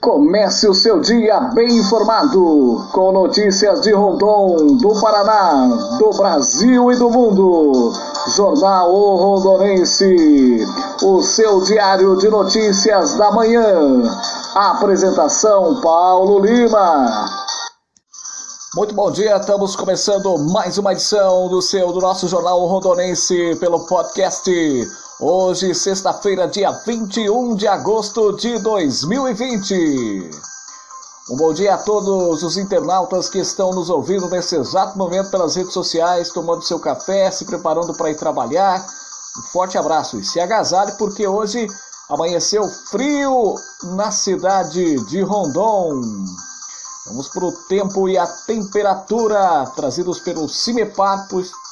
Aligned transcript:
Comece 0.00 0.68
o 0.68 0.74
seu 0.74 1.00
dia 1.00 1.40
bem 1.54 1.78
informado, 1.78 2.86
com 2.92 3.12
notícias 3.12 3.80
de 3.80 3.92
Rondon, 3.92 4.76
do 4.76 5.00
Paraná, 5.00 5.68
do 5.98 6.10
Brasil 6.10 6.92
e 6.92 6.96
do 6.96 7.10
mundo. 7.10 7.92
Jornal 8.34 8.92
O 8.92 9.16
Rondonense, 9.16 10.64
o 11.02 11.22
seu 11.22 11.62
diário 11.62 12.16
de 12.16 12.28
notícias 12.28 13.14
da 13.14 13.32
manhã. 13.32 14.02
Apresentação 14.54 15.80
Paulo 15.80 16.40
Lima. 16.40 17.26
Muito 18.74 18.94
bom 18.94 19.10
dia, 19.10 19.36
estamos 19.36 19.74
começando 19.74 20.36
mais 20.52 20.76
uma 20.76 20.92
edição 20.92 21.48
do 21.48 21.62
seu 21.62 21.92
do 21.92 22.00
nosso 22.00 22.28
Jornal 22.28 22.64
Rondonense 22.66 23.56
pelo 23.58 23.86
podcast 23.86 24.50
Hoje, 25.18 25.74
sexta-feira, 25.74 26.46
dia 26.46 26.70
21 26.70 27.54
de 27.54 27.66
agosto 27.66 28.36
de 28.36 28.58
2020. 28.58 30.28
Um 31.30 31.36
bom 31.36 31.54
dia 31.54 31.72
a 31.72 31.78
todos 31.78 32.42
os 32.42 32.58
internautas 32.58 33.30
que 33.30 33.38
estão 33.38 33.70
nos 33.72 33.88
ouvindo 33.88 34.28
nesse 34.28 34.56
exato 34.56 34.98
momento 34.98 35.30
pelas 35.30 35.56
redes 35.56 35.72
sociais, 35.72 36.28
tomando 36.28 36.60
seu 36.60 36.78
café, 36.78 37.30
se 37.30 37.46
preparando 37.46 37.94
para 37.94 38.10
ir 38.10 38.16
trabalhar. 38.16 38.86
Um 39.38 39.42
forte 39.52 39.78
abraço 39.78 40.18
e 40.18 40.24
se 40.24 40.38
agasalhe, 40.38 40.92
porque 40.98 41.26
hoje 41.26 41.66
amanheceu 42.10 42.68
frio 42.68 43.54
na 43.96 44.10
cidade 44.10 45.02
de 45.06 45.22
Rondon. 45.22 45.98
Vamos 47.06 47.28
para 47.28 47.44
o 47.46 47.52
tempo 47.68 48.06
e 48.06 48.18
a 48.18 48.26
temperatura 48.26 49.64
trazidos 49.74 50.18
pelo 50.18 50.46
Cimepar 50.46 51.26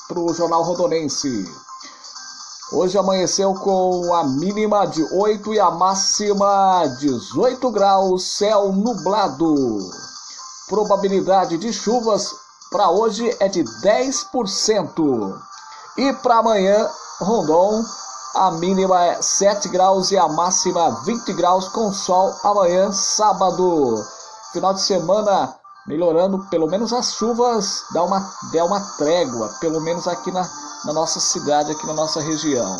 para 0.08 0.18
o 0.18 0.32
Jornal 0.32 0.62
Rondonense. 0.62 1.44
Hoje 2.72 2.96
amanheceu 2.96 3.52
com 3.54 4.14
a 4.14 4.24
mínima 4.24 4.86
de 4.86 5.04
8 5.12 5.52
e 5.52 5.60
a 5.60 5.70
máxima 5.70 6.86
18 6.98 7.70
graus, 7.70 8.36
céu 8.38 8.72
nublado. 8.72 9.78
Probabilidade 10.66 11.58
de 11.58 11.72
chuvas 11.72 12.34
para 12.70 12.90
hoje 12.90 13.36
é 13.38 13.48
de 13.48 13.62
10%. 13.62 15.38
E 15.98 16.12
para 16.14 16.38
amanhã, 16.38 16.88
Rondon, 17.20 17.84
a 18.34 18.50
mínima 18.52 19.04
é 19.04 19.20
7 19.20 19.68
graus 19.68 20.10
e 20.10 20.16
a 20.16 20.26
máxima 20.26 21.02
20 21.04 21.34
graus 21.34 21.68
com 21.68 21.92
sol 21.92 22.34
amanhã, 22.42 22.90
sábado. 22.90 24.02
Final 24.52 24.72
de 24.72 24.80
semana 24.80 25.54
melhorando, 25.86 26.46
pelo 26.50 26.66
menos 26.66 26.92
as 26.92 27.14
chuvas 27.14 27.82
dá 27.92 28.02
uma, 28.02 28.20
dá 28.52 28.64
uma 28.64 28.80
trégua, 28.96 29.48
pelo 29.60 29.80
menos 29.80 30.08
aqui 30.08 30.30
na 30.30 30.48
na 30.84 30.92
nossa 30.92 31.18
cidade, 31.18 31.72
aqui 31.72 31.86
na 31.86 31.94
nossa 31.94 32.20
região. 32.20 32.76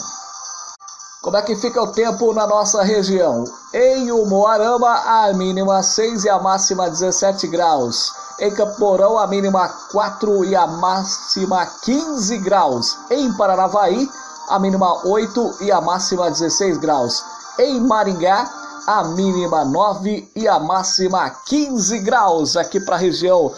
Como 1.22 1.36
é 1.38 1.42
que 1.42 1.56
fica 1.56 1.82
o 1.82 1.90
tempo 1.90 2.34
na 2.34 2.46
nossa 2.46 2.82
região? 2.82 3.44
Em 3.72 4.12
Umuarama, 4.12 4.90
a 4.90 5.32
mínima 5.32 5.82
6 5.82 6.24
e 6.24 6.28
a 6.28 6.38
máxima 6.38 6.90
17 6.90 7.46
graus. 7.46 8.12
Em 8.38 8.52
Camporão, 8.52 9.18
a 9.18 9.26
mínima 9.26 9.68
4 9.90 10.44
e 10.44 10.54
a 10.54 10.66
máxima 10.66 11.64
15 11.82 12.36
graus. 12.38 12.98
Em 13.10 13.32
Paranavaí, 13.32 14.10
a 14.50 14.58
mínima 14.58 15.06
8 15.06 15.56
e 15.62 15.72
a 15.72 15.80
máxima 15.80 16.30
16 16.30 16.76
graus. 16.76 17.24
Em 17.58 17.80
Maringá, 17.80 18.50
a 18.86 19.04
mínima 19.04 19.64
9 19.64 20.30
e 20.36 20.46
a 20.46 20.58
máxima 20.58 21.30
15 21.46 21.98
graus 22.00 22.56
aqui 22.56 22.80
para 22.80 22.96
a 22.96 22.98
região 22.98 23.52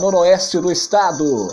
noroeste 0.00 0.60
do 0.60 0.70
estado. 0.70 1.48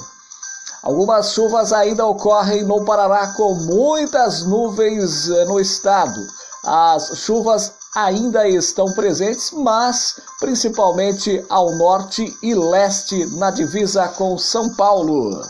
Algumas 0.83 1.33
chuvas 1.33 1.73
ainda 1.73 2.05
ocorrem 2.05 2.63
no 2.63 2.85
Paraná 2.85 3.33
com 3.33 3.55
muitas 3.55 4.43
nuvens 4.43 5.29
eh, 5.29 5.45
no 5.45 5.59
estado. 5.59 6.19
As 6.63 7.17
chuvas 7.17 7.73
ainda 7.95 8.47
estão 8.47 8.85
presentes, 8.93 9.51
mas 9.51 10.19
principalmente 10.39 11.43
ao 11.49 11.71
norte 11.77 12.37
e 12.43 12.53
leste 12.53 13.25
na 13.37 13.49
divisa 13.49 14.07
com 14.09 14.37
São 14.37 14.73
Paulo. 14.75 15.41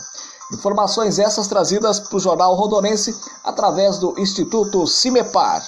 Informações 0.52 1.18
essas 1.18 1.46
trazidas 1.46 2.00
para 2.00 2.16
o 2.16 2.20
Jornal 2.20 2.54
Rondonense 2.54 3.14
através 3.44 3.98
do 3.98 4.18
Instituto 4.18 4.86
Cimepar. 4.86 5.62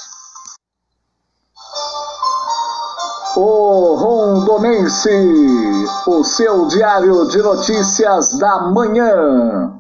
O 3.37 3.95
Rondonense, 3.95 5.09
o 6.07 6.25
seu 6.25 6.67
diário 6.67 7.29
de 7.29 7.39
notícias 7.41 8.37
da 8.37 8.63
manhã. 8.63 9.73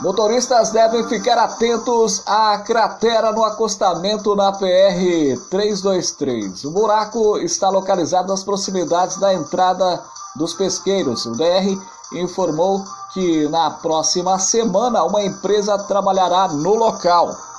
Motoristas 0.00 0.70
devem 0.70 1.06
ficar 1.06 1.38
atentos 1.38 2.22
à 2.26 2.58
cratera 2.58 3.30
no 3.30 3.44
acostamento 3.44 4.34
na 4.34 4.50
PR 4.50 5.38
323. 5.50 6.64
O 6.64 6.72
buraco 6.72 7.38
está 7.38 7.68
localizado 7.68 8.28
nas 8.28 8.42
proximidades 8.42 9.16
da 9.18 9.32
entrada 9.32 10.02
dos 10.34 10.52
pesqueiros. 10.52 11.26
O 11.26 11.32
DR 11.32 11.78
informou 12.14 12.84
que 13.14 13.48
na 13.48 13.70
próxima 13.70 14.36
semana 14.40 15.04
uma 15.04 15.22
empresa 15.22 15.78
trabalhará 15.78 16.48
no 16.48 16.74
local. 16.74 17.49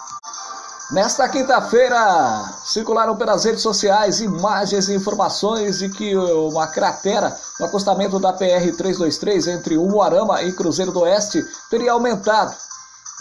Nesta 0.91 1.29
quinta-feira, 1.29 2.53
circularam 2.65 3.15
pelas 3.15 3.45
redes 3.45 3.61
sociais 3.61 4.19
imagens 4.19 4.89
e 4.89 4.93
informações 4.93 5.79
de 5.79 5.87
que 5.87 6.13
uma 6.17 6.67
cratera 6.67 7.33
no 7.57 7.65
acostamento 7.65 8.19
da 8.19 8.33
PR-323 8.33 9.47
entre 9.53 9.77
Umuarama 9.77 10.43
e 10.43 10.51
Cruzeiro 10.51 10.91
do 10.91 10.99
Oeste 10.99 11.45
teria 11.69 11.93
aumentado. 11.93 12.53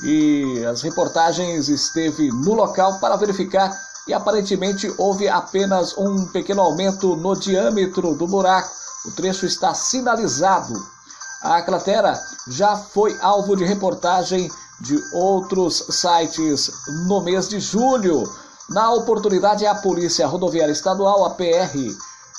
E 0.03 0.67
as 0.67 0.83
reportagens 0.83 1.69
esteve 1.69 2.33
no 2.33 2.55
local 2.55 2.99
para 2.99 3.15
verificar 3.15 3.73
e 4.09 4.13
aparentemente 4.13 4.93
houve 4.99 5.29
apenas 5.29 5.97
um 5.97 6.27
pequeno 6.27 6.63
aumento 6.63 7.15
no 7.15 7.39
diâmetro 7.39 8.17
do 8.17 8.27
buraco. 8.27 8.69
O 9.07 9.13
trecho 9.13 9.47
está 9.47 9.75
sinalizado. 9.75 10.75
A 11.41 11.63
cratera 11.63 12.21
já 12.49 12.75
foi 12.77 13.17
alvo 13.23 13.55
de 13.55 13.65
reportagem 13.65 14.51
de 14.81 14.99
outros 15.13 15.85
sites 15.91 16.71
no 17.07 17.21
mês 17.21 17.49
de 17.49 17.61
julho. 17.61 18.25
Na 18.69 18.93
oportunidade, 18.93 19.67
a 19.67 19.75
Polícia 19.75 20.27
Rodoviária 20.27 20.73
Estadual, 20.73 21.25
a 21.25 21.31
PR, 21.31 21.77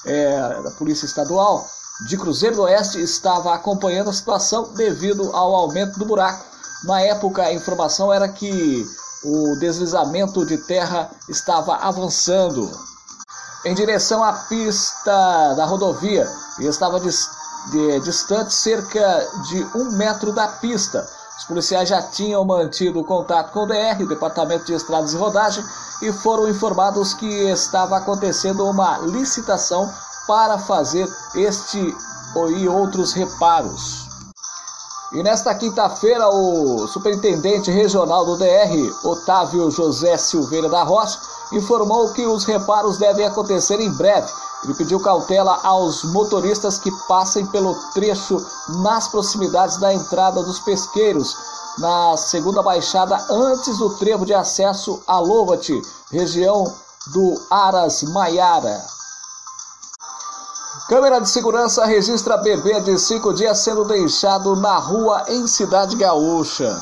é, 0.06 0.40
a 0.66 0.72
Polícia 0.78 1.06
Estadual 1.06 1.66
de 2.08 2.18
Cruzeiro 2.18 2.56
do 2.56 2.62
Oeste, 2.64 3.02
estava 3.02 3.54
acompanhando 3.54 4.10
a 4.10 4.14
situação 4.14 4.74
devido 4.74 5.36
ao 5.36 5.54
aumento 5.54 6.00
do 6.00 6.06
buraco. 6.06 6.46
Na 6.84 7.02
época, 7.02 7.44
a 7.44 7.54
informação 7.54 8.12
era 8.12 8.28
que 8.28 8.86
o 9.24 9.56
deslizamento 9.60 10.46
de 10.46 10.58
terra 10.58 11.12
estava 11.30 11.76
avançando 11.76 12.72
em 13.64 13.76
direção 13.76 14.24
à 14.24 14.34
pista 14.34 15.54
da 15.54 15.66
rodovia 15.66 16.28
e 16.60 16.66
estava 16.66 17.00
distante 18.04 18.54
cerca 18.54 19.28
de 19.48 19.64
um 19.76 19.92
metro 19.92 20.34
da 20.34 20.48
pista. 20.48 21.08
Os 21.42 21.46
policiais 21.46 21.90
já 21.90 22.04
tinham 22.04 22.46
mantido 22.46 23.04
contato 23.04 23.52
com 23.52 23.62
o 23.62 23.66
DR, 23.66 24.00
o 24.00 24.08
Departamento 24.08 24.64
de 24.64 24.74
Estradas 24.74 25.12
e 25.12 25.18
Rodagem, 25.18 25.66
e 26.04 26.14
foram 26.14 26.48
informados 26.48 27.16
que 27.16 27.26
estava 27.50 27.98
acontecendo 27.98 28.64
uma 28.64 29.00
licitação 29.00 29.92
para 30.28 30.60
fazer 30.60 31.10
este 31.34 31.96
e 32.56 32.68
outros 32.68 33.14
reparos. 33.14 34.08
E 35.14 35.24
nesta 35.24 35.56
quinta-feira, 35.56 36.30
o 36.30 36.88
superintendente 36.88 37.72
regional 37.72 38.24
do 38.24 38.38
DR, 38.38 38.94
Otávio 39.04 39.72
José 39.72 40.18
Silveira 40.18 40.70
da 40.70 40.84
Rocha, 40.84 41.20
informou 41.52 42.14
que 42.14 42.26
os 42.26 42.44
reparos 42.46 42.98
devem 42.98 43.26
acontecer 43.26 43.80
em 43.80 43.92
breve. 43.92 44.32
Ele 44.64 44.74
pediu 44.76 45.00
cautela 45.00 45.60
aos 45.64 46.04
motoristas 46.04 46.78
que 46.78 46.92
passem 47.08 47.46
pelo 47.48 47.76
trecho 47.94 48.44
nas 48.82 49.08
proximidades 49.08 49.78
da 49.78 49.94
entrada 49.94 50.44
dos 50.44 50.60
pesqueiros, 50.60 51.36
na 51.80 52.16
segunda 52.18 52.62
baixada 52.62 53.18
antes 53.30 53.78
do 53.78 53.90
trevo 53.98 54.26
de 54.26 54.34
acesso 54.34 55.02
a 55.08 55.20
Lovat, 55.20 55.70
região 56.12 56.72
do 57.08 57.42
Aras 57.50 58.04
Maiara. 58.04 58.86
Câmera 60.88 61.20
de 61.20 61.30
segurança 61.30 61.86
registra 61.86 62.38
bebê 62.38 62.82
de 62.82 63.00
cinco 63.00 63.34
dias 63.34 63.60
sendo 63.60 63.86
deixado 63.86 64.56
na 64.56 64.78
rua 64.78 65.24
em 65.30 65.48
Cidade 65.48 65.96
Gaúcha. 65.96 66.80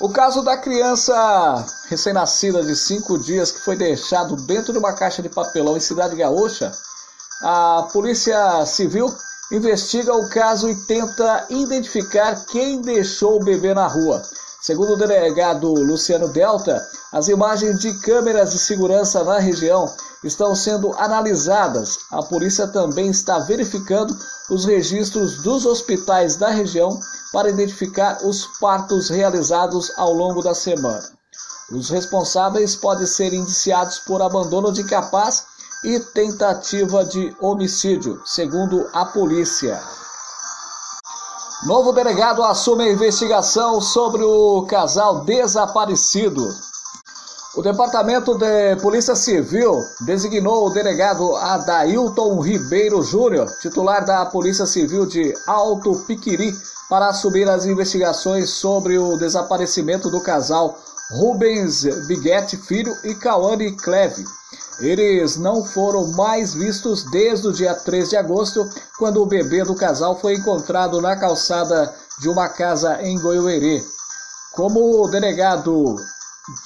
O 0.00 0.08
caso 0.08 0.42
da 0.42 0.56
criança 0.56 1.14
recém-nascida 1.90 2.62
de 2.62 2.74
cinco 2.74 3.18
dias 3.18 3.52
que 3.52 3.60
foi 3.60 3.76
deixado 3.76 4.34
dentro 4.34 4.72
de 4.72 4.78
uma 4.78 4.94
caixa 4.94 5.20
de 5.20 5.28
papelão 5.28 5.76
em 5.76 5.80
Cidade 5.80 6.16
Gaúcha, 6.16 6.72
a 7.42 7.86
Polícia 7.92 8.64
Civil 8.64 9.14
investiga 9.52 10.14
o 10.14 10.26
caso 10.30 10.70
e 10.70 10.74
tenta 10.74 11.44
identificar 11.50 12.46
quem 12.46 12.80
deixou 12.80 13.36
o 13.36 13.44
bebê 13.44 13.74
na 13.74 13.86
rua. 13.86 14.22
Segundo 14.60 14.92
o 14.92 14.96
delegado 14.96 15.72
Luciano 15.72 16.28
Delta, 16.28 16.86
as 17.12 17.28
imagens 17.28 17.80
de 17.80 17.94
câmeras 18.00 18.50
de 18.50 18.58
segurança 18.58 19.24
na 19.24 19.38
região 19.38 19.90
estão 20.22 20.54
sendo 20.54 20.92
analisadas. 20.98 22.00
A 22.10 22.22
polícia 22.22 22.68
também 22.68 23.08
está 23.08 23.38
verificando 23.38 24.14
os 24.50 24.66
registros 24.66 25.42
dos 25.42 25.64
hospitais 25.64 26.36
da 26.36 26.50
região 26.50 27.00
para 27.32 27.48
identificar 27.48 28.18
os 28.22 28.46
partos 28.58 29.08
realizados 29.08 29.90
ao 29.96 30.12
longo 30.12 30.42
da 30.42 30.54
semana. 30.54 31.08
Os 31.72 31.88
responsáveis 31.88 32.76
podem 32.76 33.06
ser 33.06 33.32
indiciados 33.32 33.98
por 34.00 34.20
abandono 34.20 34.72
de 34.72 34.84
capaz 34.84 35.44
e 35.84 35.98
tentativa 36.00 37.02
de 37.02 37.34
homicídio, 37.40 38.20
segundo 38.26 38.86
a 38.92 39.06
polícia. 39.06 39.80
Novo 41.62 41.92
delegado 41.92 42.42
assume 42.42 42.84
a 42.84 42.92
investigação 42.92 43.82
sobre 43.82 44.22
o 44.24 44.62
casal 44.62 45.26
desaparecido. 45.26 46.48
O 47.54 47.60
Departamento 47.60 48.34
de 48.34 48.76
Polícia 48.76 49.14
Civil 49.14 49.82
designou 50.00 50.66
o 50.66 50.70
delegado 50.70 51.36
Adailton 51.36 52.40
Ribeiro 52.40 53.02
Júnior, 53.02 53.46
titular 53.60 54.06
da 54.06 54.24
Polícia 54.24 54.64
Civil 54.64 55.04
de 55.04 55.34
Alto 55.46 56.02
Piquiri, 56.06 56.50
para 56.88 57.08
assumir 57.08 57.46
as 57.46 57.66
investigações 57.66 58.48
sobre 58.48 58.98
o 58.98 59.18
desaparecimento 59.18 60.08
do 60.08 60.22
casal 60.22 60.78
Rubens 61.10 61.84
Biguete 62.06 62.56
Filho 62.56 62.96
e 63.04 63.14
Cauane 63.14 63.76
Cleve. 63.76 64.24
Eles 64.80 65.36
não 65.36 65.64
foram 65.64 66.08
mais 66.12 66.54
vistos 66.54 67.04
desde 67.10 67.48
o 67.48 67.52
dia 67.52 67.74
3 67.74 68.08
de 68.08 68.16
agosto, 68.16 68.68
quando 68.98 69.22
o 69.22 69.26
bebê 69.26 69.62
do 69.62 69.74
casal 69.74 70.18
foi 70.18 70.34
encontrado 70.34 71.00
na 71.00 71.14
calçada 71.16 71.94
de 72.18 72.28
uma 72.28 72.48
casa 72.48 73.02
em 73.02 73.20
Goiuerê. 73.20 73.84
Como 74.52 75.02
o 75.02 75.08
delegado 75.08 75.96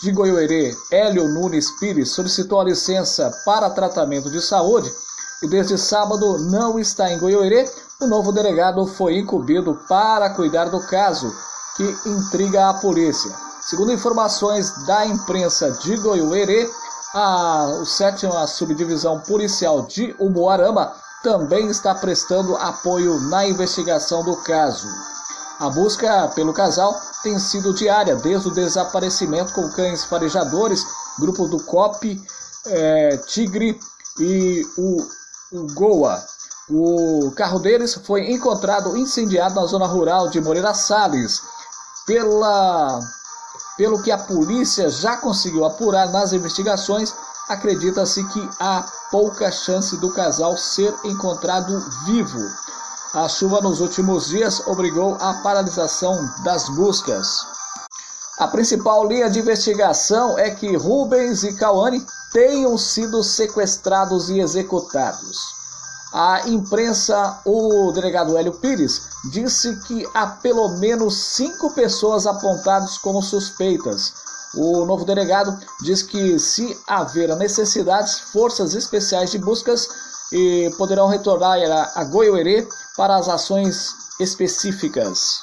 de 0.00 0.12
Goiuerê, 0.12 0.76
Hélio 0.90 1.28
Nunes 1.28 1.70
Pires, 1.78 2.10
solicitou 2.10 2.60
a 2.60 2.64
licença 2.64 3.30
para 3.44 3.70
tratamento 3.70 4.30
de 4.30 4.40
saúde 4.40 4.92
e 5.42 5.48
desde 5.48 5.76
sábado 5.76 6.38
não 6.38 6.78
está 6.78 7.10
em 7.12 7.18
Goiuerê, 7.18 7.68
o 8.00 8.06
novo 8.06 8.32
delegado 8.32 8.86
foi 8.86 9.18
incumbido 9.18 9.78
para 9.88 10.30
cuidar 10.30 10.66
do 10.66 10.80
caso, 10.86 11.34
que 11.76 11.96
intriga 12.06 12.68
a 12.70 12.74
polícia. 12.74 13.30
Segundo 13.60 13.92
informações 13.92 14.70
da 14.86 15.04
imprensa 15.04 15.70
de 15.72 15.96
Goiuerê, 15.96 16.70
a, 17.14 17.84
sétima 17.86 18.44
subdivisão 18.48 19.20
policial 19.20 19.82
de 19.82 20.14
Umuarama 20.18 20.92
também 21.22 21.68
está 21.68 21.94
prestando 21.94 22.56
apoio 22.56 23.20
na 23.20 23.46
investigação 23.46 24.24
do 24.24 24.36
caso. 24.36 24.88
A 25.60 25.70
busca 25.70 26.28
pelo 26.34 26.52
casal 26.52 26.92
tem 27.22 27.38
sido 27.38 27.72
diária 27.72 28.16
desde 28.16 28.48
o 28.48 28.50
desaparecimento 28.50 29.52
com 29.54 29.70
cães 29.70 30.04
farejadores, 30.04 30.84
grupo 31.18 31.46
do 31.46 31.62
COP, 31.62 32.20
é, 32.66 33.16
Tigre 33.28 33.78
e 34.18 34.66
o, 34.76 35.06
o 35.52 35.72
Goa. 35.72 36.20
O 36.68 37.30
carro 37.36 37.60
deles 37.60 37.94
foi 38.04 38.32
encontrado 38.32 38.96
incendiado 38.96 39.54
na 39.54 39.66
zona 39.66 39.86
rural 39.86 40.28
de 40.28 40.40
Moreira 40.40 40.74
Salles. 40.74 41.40
Pela, 42.06 43.00
pelo 43.76 44.02
que 44.02 44.10
a 44.10 44.18
polícia 44.18 44.88
já 44.90 45.16
conseguiu 45.16 45.64
apurar 45.64 46.10
nas 46.10 46.32
investigações, 46.32 47.14
acredita-se 47.48 48.24
que 48.28 48.50
há 48.60 48.84
pouca 49.10 49.50
chance 49.50 49.96
do 49.96 50.12
casal 50.12 50.56
ser 50.56 50.94
encontrado 51.04 51.80
vivo. 52.06 52.40
A 53.14 53.28
chuva 53.28 53.60
nos 53.60 53.80
últimos 53.80 54.28
dias 54.28 54.60
obrigou 54.66 55.16
a 55.20 55.34
paralisação 55.34 56.28
das 56.42 56.68
buscas. 56.68 57.46
A 58.38 58.48
principal 58.48 59.06
linha 59.06 59.30
de 59.30 59.38
investigação 59.38 60.36
é 60.36 60.50
que 60.50 60.76
Rubens 60.76 61.44
e 61.44 61.52
Cauane 61.54 62.04
tenham 62.32 62.76
sido 62.76 63.22
sequestrados 63.22 64.28
e 64.28 64.40
executados. 64.40 65.63
A 66.16 66.48
imprensa, 66.48 67.40
o 67.44 67.90
delegado 67.90 68.38
Hélio 68.38 68.52
Pires, 68.52 69.02
disse 69.32 69.74
que 69.80 70.08
há 70.14 70.28
pelo 70.28 70.68
menos 70.78 71.16
cinco 71.16 71.74
pessoas 71.74 72.24
apontadas 72.24 72.96
como 72.98 73.20
suspeitas. 73.20 74.12
O 74.54 74.84
novo 74.86 75.04
delegado 75.04 75.58
diz 75.82 76.04
que, 76.04 76.38
se 76.38 76.80
haver 76.86 77.32
a 77.32 77.34
necessidade, 77.34 78.22
forças 78.32 78.74
especiais 78.74 79.32
de 79.32 79.38
buscas 79.38 79.88
poderão 80.78 81.08
retornar 81.08 81.58
a 81.96 82.04
Goiuerê 82.04 82.68
para 82.96 83.16
as 83.16 83.28
ações 83.28 83.92
específicas. 84.20 85.40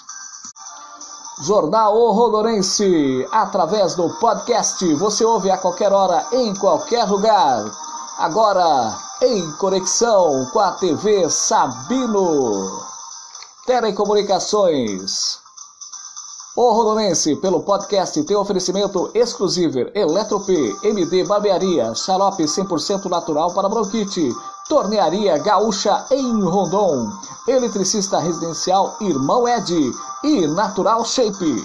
Jornal 1.42 1.98
O 1.98 2.12
Rodorense, 2.12 3.28
através 3.30 3.96
do 3.96 4.10
podcast, 4.20 4.94
você 4.96 5.26
ouve 5.26 5.52
a 5.52 5.58
qualquer 5.58 5.92
hora, 5.92 6.26
em 6.32 6.56
qualquer 6.56 7.04
lugar. 7.04 7.70
Agora, 8.20 9.11
em 9.22 9.52
conexão 9.54 10.48
com 10.52 10.60
a 10.60 10.72
TV 10.72 11.30
Sabino. 11.30 12.82
Telecomunicações. 13.68 15.40
O 16.58 16.74
Rondonense, 16.74 17.36
pelo 17.36 17.62
podcast, 17.62 18.22
tem 18.24 18.36
oferecimento 18.36 19.12
exclusivo 19.14 19.80
Eletro 19.94 20.40
P, 20.40 20.76
MD 20.84 21.24
Barbearia, 21.24 21.94
xarope 21.94 22.44
100% 22.44 23.06
natural 23.06 23.54
para 23.54 23.70
bronquite, 23.70 24.36
Tornearia 24.68 25.38
Gaúcha 25.38 26.04
em 26.10 26.44
Rondon, 26.44 27.08
Eletricista 27.48 28.20
Residencial 28.20 28.98
Irmão 29.00 29.48
Ed 29.48 29.72
e 30.24 30.48
Natural 30.48 31.06
Shape. 31.06 31.64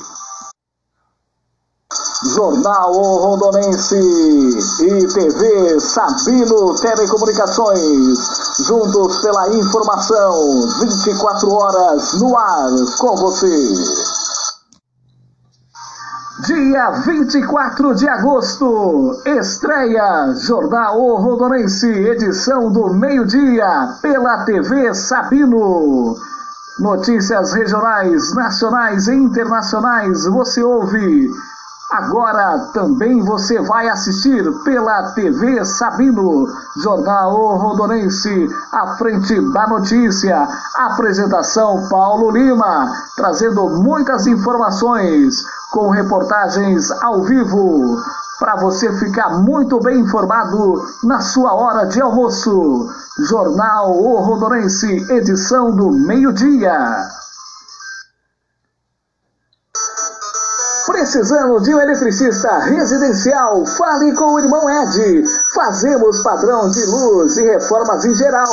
Jornal 2.36 2.92
Rondonense 2.92 3.96
e 3.96 5.06
TV 5.08 5.80
Sabino 5.80 6.74
Telecomunicações. 6.78 8.18
Juntos 8.58 9.22
pela 9.22 9.48
informação, 9.54 10.68
24 10.80 11.50
horas 11.50 12.12
no 12.20 12.36
ar 12.36 12.68
com 12.98 13.16
você. 13.16 13.74
Dia 16.46 16.90
24 17.06 17.94
de 17.94 18.06
agosto, 18.06 19.18
estreia 19.24 20.34
Jornal 20.34 21.16
Rondonense, 21.16 21.88
edição 21.88 22.70
do 22.70 22.92
meio-dia, 22.92 23.96
pela 24.02 24.44
TV 24.44 24.94
Sabino. 24.94 26.14
Notícias 26.80 27.54
regionais, 27.54 28.34
nacionais 28.34 29.08
e 29.08 29.14
internacionais 29.14 30.26
você 30.26 30.62
ouve 30.62 31.30
Agora 31.96 32.58
também 32.74 33.24
você 33.24 33.58
vai 33.58 33.88
assistir 33.88 34.44
pela 34.64 35.12
TV 35.12 35.64
Sabino, 35.64 36.46
Jornal 36.82 37.56
Rondonense, 37.56 38.50
à 38.70 38.98
frente 38.98 39.40
da 39.52 39.66
notícia. 39.66 40.46
Apresentação 40.74 41.88
Paulo 41.88 42.30
Lima, 42.30 42.92
trazendo 43.16 43.70
muitas 43.70 44.26
informações 44.26 45.42
com 45.72 45.88
reportagens 45.88 46.90
ao 46.90 47.22
vivo 47.22 47.96
para 48.38 48.56
você 48.56 48.92
ficar 48.98 49.30
muito 49.30 49.80
bem 49.80 50.00
informado 50.00 50.84
na 51.02 51.22
sua 51.22 51.54
hora 51.54 51.86
de 51.86 52.02
almoço. 52.02 52.90
Jornal 53.20 53.96
O 53.96 54.20
Rondonense, 54.20 55.10
edição 55.10 55.74
do 55.74 55.90
meio-dia. 55.90 57.25
Precisando 61.06 61.60
de 61.60 61.72
um 61.72 61.80
eletricista 61.80 62.58
residencial? 62.58 63.64
Fale 63.64 64.12
com 64.14 64.32
o 64.32 64.40
irmão 64.40 64.68
Ed. 64.68 65.24
Fazemos 65.54 66.20
padrão 66.24 66.68
de 66.68 66.84
luz 66.84 67.36
e 67.36 67.42
reformas 67.42 68.04
em 68.04 68.12
geral. 68.12 68.52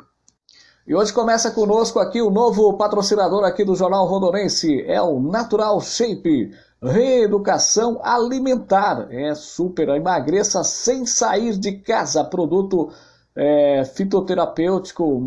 E 0.87 0.95
hoje 0.95 1.13
começa 1.13 1.51
conosco 1.51 1.99
aqui 1.99 2.23
o 2.23 2.31
novo 2.31 2.73
patrocinador 2.73 3.43
aqui 3.43 3.63
do 3.63 3.75
Jornal 3.75 4.07
Rondonense, 4.07 4.83
é 4.87 4.99
o 4.99 5.19
Natural 5.19 5.79
Shape, 5.79 6.51
reeducação 6.81 8.01
alimentar. 8.03 9.07
É 9.11 9.35
super, 9.35 9.89
emagreça 9.89 10.63
sem 10.63 11.05
sair 11.05 11.55
de 11.55 11.73
casa, 11.73 12.23
produto 12.23 12.91
é, 13.35 13.85
fitoterapêutico 13.85 15.21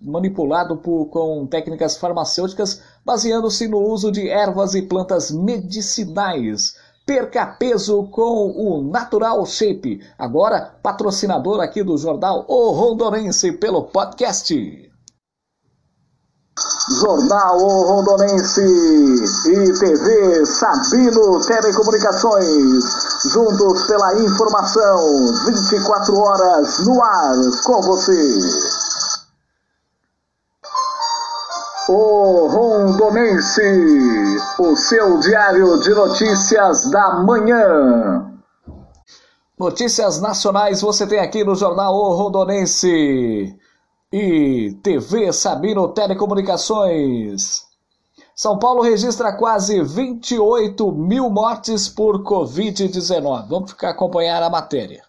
manipulado 0.00 0.76
por, 0.76 1.06
com 1.06 1.46
técnicas 1.46 1.96
farmacêuticas, 1.96 2.82
baseando-se 3.04 3.68
no 3.68 3.78
uso 3.78 4.10
de 4.10 4.28
ervas 4.28 4.74
e 4.74 4.82
plantas 4.82 5.30
medicinais. 5.30 6.74
Perca 7.06 7.46
peso 7.46 8.08
com 8.08 8.50
o 8.50 8.82
Natural 8.82 9.46
Shape, 9.46 10.00
agora 10.18 10.74
patrocinador 10.82 11.60
aqui 11.60 11.84
do 11.84 11.96
jornal 11.96 12.44
O 12.48 12.72
Rondonense 12.72 13.52
pelo 13.52 13.84
podcast. 13.84 14.95
Jornal 16.88 17.58
Rondonense 17.58 18.62
e 18.62 19.78
TV 19.78 20.46
Sabino 20.46 21.44
Telecomunicações, 21.44 22.84
juntos 23.24 23.86
pela 23.86 24.14
informação, 24.20 25.34
24 25.44 26.18
horas 26.18 26.78
no 26.86 27.02
ar 27.02 27.34
com 27.64 27.82
você. 27.82 28.38
O 31.88 32.46
Rondonense, 32.48 34.38
o 34.58 34.76
seu 34.76 35.18
diário 35.18 35.78
de 35.80 35.90
notícias 35.90 36.90
da 36.90 37.16
manhã. 37.16 38.32
Notícias 39.58 40.20
nacionais 40.20 40.80
você 40.80 41.06
tem 41.06 41.18
aqui 41.18 41.44
no 41.44 41.54
Jornal 41.54 41.94
O 41.94 42.14
Rondonense 42.14 43.58
e 44.12 44.76
TV 44.82 45.32
Sabino 45.32 45.88
Telecomunicações. 45.88 47.64
São 48.34 48.58
Paulo 48.58 48.82
registra 48.82 49.32
quase 49.32 49.82
28 49.82 50.92
mil 50.92 51.30
mortes 51.30 51.88
por 51.88 52.22
Covid-19. 52.22 53.48
Vamos 53.48 53.70
ficar 53.72 53.90
acompanhar 53.90 54.42
a 54.42 54.50
matéria. 54.50 55.02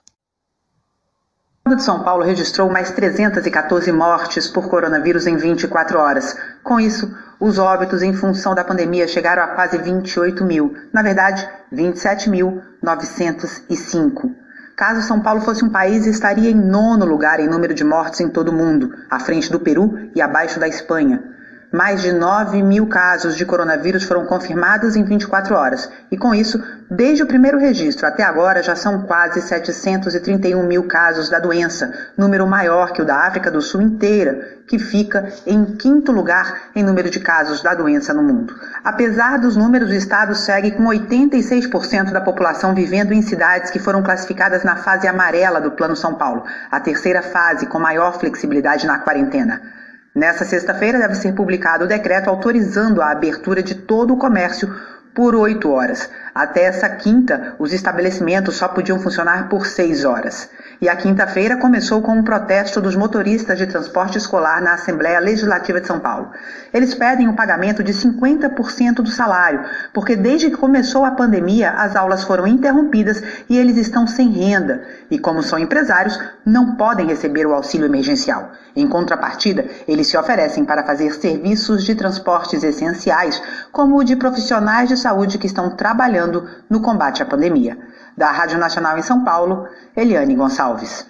O 1.68 1.75
de 1.75 1.84
São 1.84 2.01
Paulo 2.01 2.24
registrou 2.24 2.70
mais 2.70 2.92
314 2.92 3.92
mortes 3.92 4.48
por 4.48 4.70
coronavírus 4.70 5.27
em 5.27 5.36
24 5.36 6.00
horas. 6.00 6.34
Com 6.63 6.80
isso, 6.80 7.13
os 7.42 7.60
óbitos 7.60 8.01
em 8.01 8.13
função 8.13 8.56
da 8.56 8.63
pandemia 8.63 9.06
chegaram 9.08 9.44
a 9.44 9.50
quase 9.50 9.77
28 9.77 10.46
mil. 10.46 10.74
Na 10.94 11.04
verdade, 11.04 11.46
27.905. 11.74 14.47
Caso 14.77 15.01
São 15.01 15.19
Paulo 15.19 15.41
fosse 15.41 15.65
um 15.65 15.69
país, 15.69 16.05
estaria 16.05 16.51
em 16.51 16.53
nono 16.53 17.03
lugar 17.03 17.39
em 17.39 17.48
número 17.50 17.74
de 17.74 17.84
mortes 17.84 18.19
em 18.19 18.29
todo 18.29 18.50
o 18.50 18.53
mundo, 18.53 18.93
à 19.10 19.19
frente 19.19 19.51
do 19.51 19.60
Peru 19.60 20.12
e 20.13 20.22
abaixo 20.22 20.60
da 20.60 20.67
Espanha. 20.67 21.36
Mais 21.72 22.02
de 22.02 22.14
9 22.14 22.64
mil 22.64 22.88
casos 22.88 23.36
de 23.36 23.46
coronavírus 23.46 24.04
foram 24.04 24.26
confirmados 24.26 24.96
em 24.96 25.04
24 25.04 25.54
horas, 25.54 25.90
e 26.10 26.16
com 26.16 26.34
isso, 26.34 26.64
desde 26.90 27.24
o 27.24 27.28
primeiro 27.28 27.58
registro 27.58 28.08
até 28.08 28.24
agora, 28.24 28.64
já 28.64 28.74
são 28.74 29.02
quase 29.02 29.42
731 29.42 30.66
mil 30.66 30.84
casos 30.84 31.30
da 31.30 31.40
doença, 31.40 31.92
número 32.18 32.48
maior 32.48 32.94
que 32.94 33.02
o 33.02 33.06
da 33.06 33.18
África 33.18 33.52
do 33.52 33.62
Sul 33.62 33.82
inteira, 33.82 34.60
que 34.66 34.80
fica 34.80 35.28
em 35.46 35.66
quinto 35.76 36.10
lugar 36.14 36.70
em 36.74 36.84
número 36.84 37.10
de 37.10 37.20
casos 37.20 37.62
da 37.62 37.74
doença 37.74 38.14
no 38.14 38.24
mundo. 38.24 38.56
Apesar 38.82 39.38
dos 39.38 39.58
números, 39.58 39.90
o 39.90 39.94
estado 39.94 40.36
segue 40.36 40.72
com 40.72 40.86
86% 40.86 42.14
da 42.14 42.22
população 42.22 42.74
vivendo 42.74 43.12
em 43.12 43.22
cidades 43.22 43.72
que 43.72 43.80
foram 43.80 44.02
classificadas 44.02 44.64
na 44.64 44.78
fase 44.78 45.06
amarela 45.06 45.60
do 45.60 45.72
Plano 45.72 45.98
São 45.98 46.14
Paulo, 46.14 46.46
a 46.72 46.80
terceira 46.80 47.22
fase 47.22 47.66
com 47.66 47.78
maior 47.78 48.18
flexibilidade 48.18 48.88
na 48.88 49.00
quarentena. 49.00 49.76
Nessa 50.18 50.44
sexta-feira 50.44 50.98
deve 50.98 51.14
ser 51.14 51.34
publicado 51.34 51.86
o 51.86 51.88
decreto 51.88 52.28
autorizando 52.28 53.04
a 53.04 53.12
abertura 53.12 53.62
de 53.62 53.76
todo 53.76 54.16
o 54.16 54.18
comércio 54.18 54.68
por 55.14 55.36
oito 55.36 55.70
horas. 55.70 56.10
Até 56.34 56.64
essa 56.64 56.90
quinta, 56.90 57.54
os 57.60 57.72
estabelecimentos 57.72 58.56
só 58.56 58.68
podiam 58.68 58.98
funcionar 58.98 59.48
por 59.48 59.68
seis 59.68 60.06
horas. 60.06 60.50
E 60.79 60.88
a 60.88 60.96
quinta-feira 60.96 61.57
começou 61.57 62.03
com 62.03 62.12
um 62.12 62.24
protesto 62.24 62.79
dos 62.79 62.96
motoristas 62.96 63.57
de 63.57 63.65
transporte 63.65 64.19
escolar 64.19 64.62
na 64.62 64.75
Assembleia 64.75 65.19
Legislativa 65.19 65.81
de 65.81 65.88
São 65.88 66.00
Paulo. 66.00 66.29
Eles 66.72 66.93
pedem 66.93 67.27
o 67.27 67.34
pagamento 67.34 67.84
de 67.84 67.91
50% 67.93 68.96
do 68.98 69.10
salário, 69.10 69.62
porque 69.91 70.15
desde 70.15 70.51
que 70.51 70.57
começou 70.57 71.03
a 71.03 71.12
pandemia, 71.12 71.72
as 71.72 71.96
aulas 71.96 72.24
foram 72.24 72.46
interrompidas 72.46 73.24
e 73.50 73.57
eles 73.57 73.75
estão 73.75 74.05
sem 74.05 74.29
renda. 74.29 74.84
E 75.10 75.17
como 75.17 75.41
são 75.41 75.57
empresários, 75.57 76.19
não 76.46 76.75
podem 76.75 77.07
receber 77.07 77.48
o 77.48 77.55
auxílio 77.55 77.88
emergencial. 77.88 78.51
Em 78.75 78.88
contrapartida, 78.88 79.65
eles 79.88 80.05
se 80.05 80.15
oferecem 80.15 80.63
para 80.63 80.86
fazer 80.86 81.12
serviços 81.13 81.84
de 81.86 81.96
transportes 81.96 82.63
essenciais, 82.63 83.41
como 83.72 83.98
o 83.98 84.03
de 84.03 84.15
profissionais 84.15 84.89
de 84.89 84.96
saúde 84.96 85.39
que 85.39 85.48
estão 85.48 85.72
trabalhando 85.72 86.48
no 86.69 86.81
combate 86.81 87.24
à 87.24 87.25
pandemia. 87.25 87.75
Da 88.18 88.32
Rádio 88.32 88.58
Nacional 88.58 88.98
em 88.98 89.04
São 89.04 89.24
Paulo, 89.24 89.68
Eliane 89.96 90.36
Gonçalves. 90.36 91.06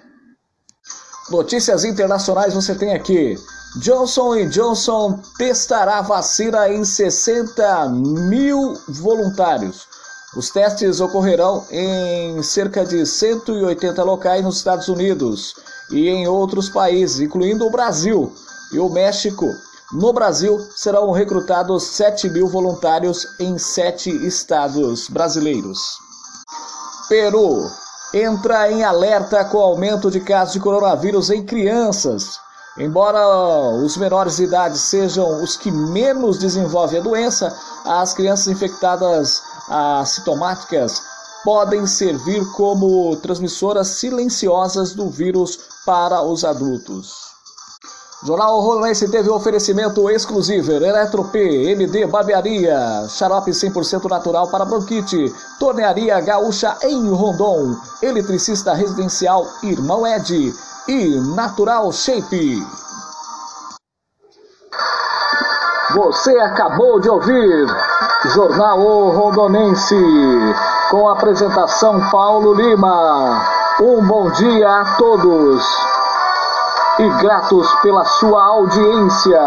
Notícias 1.30 1.84
internacionais 1.84 2.52
você 2.52 2.74
tem 2.74 2.94
aqui. 2.94 3.34
Johnson 3.76 4.46
Johnson 4.48 5.18
testará 5.38 6.02
vacina 6.02 6.68
em 6.68 6.84
60 6.84 7.88
mil 7.88 8.74
voluntários. 8.88 9.86
Os 10.36 10.50
testes 10.50 11.00
ocorrerão 11.00 11.64
em 11.70 12.42
cerca 12.42 12.84
de 12.84 13.06
180 13.06 14.02
locais 14.02 14.44
nos 14.44 14.58
Estados 14.58 14.88
Unidos 14.88 15.54
e 15.90 16.08
em 16.08 16.28
outros 16.28 16.68
países, 16.68 17.20
incluindo 17.20 17.66
o 17.66 17.70
Brasil 17.70 18.30
e 18.70 18.78
o 18.78 18.90
México. 18.90 19.46
No 19.92 20.12
Brasil, 20.12 20.60
serão 20.76 21.10
recrutados 21.12 21.84
7 21.84 22.28
mil 22.28 22.46
voluntários 22.48 23.26
em 23.40 23.56
sete 23.56 24.10
estados 24.26 25.08
brasileiros. 25.08 26.07
Peru 27.08 27.70
entra 28.12 28.70
em 28.70 28.84
alerta 28.84 29.44
com 29.46 29.58
o 29.58 29.62
aumento 29.62 30.10
de 30.10 30.20
casos 30.20 30.52
de 30.52 30.60
coronavírus 30.60 31.30
em 31.30 31.42
crianças. 31.44 32.38
Embora 32.76 33.18
os 33.82 33.96
menores 33.96 34.36
de 34.36 34.44
idade 34.44 34.78
sejam 34.78 35.42
os 35.42 35.56
que 35.56 35.70
menos 35.70 36.38
desenvolvem 36.38 37.00
a 37.00 37.02
doença, 37.02 37.56
as 37.84 38.12
crianças 38.12 38.48
infectadas 38.48 39.42
assintomáticas 39.68 41.02
podem 41.44 41.86
servir 41.86 42.44
como 42.52 43.16
transmissoras 43.16 43.88
silenciosas 43.88 44.92
do 44.92 45.08
vírus 45.08 45.58
para 45.86 46.22
os 46.22 46.44
adultos. 46.44 47.27
Jornal 48.20 48.58
Rolense 48.58 49.08
teve 49.08 49.30
um 49.30 49.34
oferecimento 49.34 50.10
exclusivo, 50.10 50.72
Eletro 50.72 51.30
MD 51.32 52.04
Barbearia, 52.04 53.06
xarope 53.08 53.52
100% 53.52 54.10
natural 54.10 54.48
para 54.48 54.64
bronquite, 54.64 55.32
Tornearia 55.60 56.20
Gaúcha 56.20 56.76
em 56.82 57.08
Rondon, 57.10 57.76
Eletricista 58.02 58.74
Residencial 58.74 59.46
Irmão 59.62 60.04
Ed 60.04 60.52
e 60.88 61.20
Natural 61.36 61.92
Shape. 61.92 62.60
Você 65.94 66.36
acabou 66.40 66.98
de 66.98 67.08
ouvir 67.08 67.66
Jornal 68.34 69.10
Rondonense, 69.10 69.94
com 70.90 71.08
apresentação 71.08 72.10
Paulo 72.10 72.52
Lima. 72.54 73.44
Um 73.80 74.04
bom 74.04 74.28
dia 74.32 74.68
a 74.68 74.96
todos. 74.96 75.97
E 76.98 77.08
gratos 77.20 77.72
pela 77.82 78.04
sua 78.04 78.42
audiência. 78.44 79.40